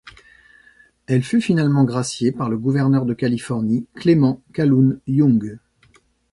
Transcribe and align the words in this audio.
Elle 1.05 1.21
fut 1.21 1.41
finalement 1.41 1.83
graciée 1.83 2.31
par 2.31 2.49
le 2.49 2.57
gouverneur 2.57 3.05
de 3.05 3.13
Californie 3.13 3.85
Clement 3.93 4.41
Calhoun 4.51 4.99
Young. 5.05 5.59